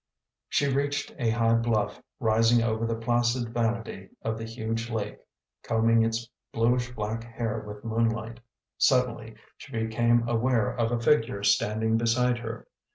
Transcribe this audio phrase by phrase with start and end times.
[0.49, 5.19] She reached a high bluff rising over the placid vanity of the huge lake,
[5.61, 8.39] combing its bluish black hair with moonlight.
[8.79, 12.65] Sud denly she became aware of a figure standing beside her.